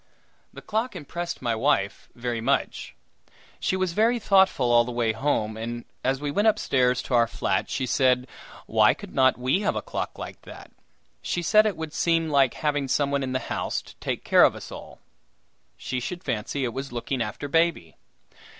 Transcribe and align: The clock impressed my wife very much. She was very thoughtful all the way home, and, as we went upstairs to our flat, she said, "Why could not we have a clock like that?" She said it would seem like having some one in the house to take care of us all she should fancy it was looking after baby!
The 0.51 0.63
clock 0.63 0.95
impressed 0.95 1.43
my 1.43 1.53
wife 1.53 2.09
very 2.15 2.41
much. 2.41 2.95
She 3.59 3.75
was 3.75 3.93
very 3.93 4.17
thoughtful 4.17 4.71
all 4.71 4.83
the 4.83 4.91
way 4.91 5.11
home, 5.11 5.55
and, 5.55 5.85
as 6.03 6.19
we 6.19 6.31
went 6.31 6.47
upstairs 6.47 7.03
to 7.03 7.13
our 7.13 7.27
flat, 7.27 7.69
she 7.69 7.85
said, 7.85 8.25
"Why 8.65 8.95
could 8.95 9.13
not 9.13 9.37
we 9.37 9.59
have 9.59 9.75
a 9.75 9.81
clock 9.83 10.17
like 10.17 10.41
that?" 10.41 10.71
She 11.21 11.43
said 11.43 11.67
it 11.67 11.77
would 11.77 11.93
seem 11.93 12.29
like 12.31 12.55
having 12.55 12.87
some 12.87 13.11
one 13.11 13.21
in 13.21 13.33
the 13.33 13.37
house 13.53 13.79
to 13.83 13.95
take 13.97 14.23
care 14.23 14.43
of 14.43 14.55
us 14.55 14.71
all 14.71 15.01
she 15.77 15.99
should 15.99 16.23
fancy 16.23 16.63
it 16.63 16.73
was 16.73 16.91
looking 16.91 17.21
after 17.21 17.47
baby! 17.47 17.95